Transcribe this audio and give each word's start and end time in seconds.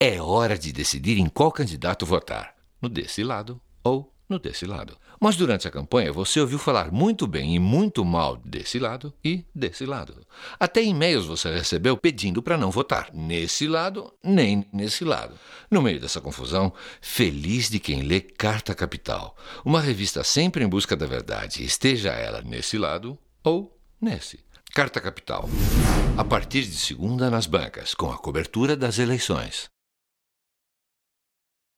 É 0.00 0.22
hora 0.22 0.56
de 0.56 0.72
decidir 0.72 1.18
em 1.18 1.28
qual 1.28 1.50
candidato 1.50 2.06
votar, 2.06 2.54
no 2.80 2.88
desse 2.88 3.24
lado 3.24 3.60
ou 3.82 4.14
no 4.28 4.38
desse 4.38 4.64
lado. 4.64 4.96
Mas 5.20 5.34
durante 5.34 5.66
a 5.66 5.72
campanha 5.72 6.12
você 6.12 6.38
ouviu 6.38 6.56
falar 6.56 6.92
muito 6.92 7.26
bem 7.26 7.56
e 7.56 7.58
muito 7.58 8.04
mal 8.04 8.36
desse 8.36 8.78
lado 8.78 9.12
e 9.24 9.44
desse 9.52 9.84
lado. 9.84 10.24
Até 10.60 10.84
e-mails 10.84 11.26
você 11.26 11.52
recebeu 11.52 11.96
pedindo 11.96 12.40
para 12.40 12.56
não 12.56 12.70
votar 12.70 13.10
nesse 13.12 13.66
lado 13.66 14.14
nem 14.22 14.64
nesse 14.72 15.04
lado. 15.04 15.34
No 15.68 15.82
meio 15.82 15.98
dessa 15.98 16.20
confusão, 16.20 16.72
feliz 17.00 17.68
de 17.68 17.80
quem 17.80 18.02
lê 18.02 18.20
Carta 18.20 18.76
Capital, 18.76 19.36
uma 19.64 19.80
revista 19.80 20.22
sempre 20.22 20.62
em 20.62 20.68
busca 20.68 20.94
da 20.94 21.06
verdade, 21.06 21.64
esteja 21.64 22.12
ela 22.12 22.40
nesse 22.40 22.78
lado 22.78 23.18
ou 23.42 23.76
nesse. 24.00 24.38
Carta 24.72 25.00
Capital. 25.00 25.48
A 26.16 26.22
partir 26.22 26.62
de 26.62 26.76
segunda 26.76 27.28
nas 27.28 27.46
bancas, 27.46 27.94
com 27.94 28.12
a 28.12 28.16
cobertura 28.16 28.76
das 28.76 29.00
eleições. 29.00 29.68